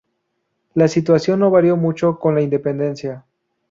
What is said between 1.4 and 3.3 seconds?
no varió mucho con la independencia.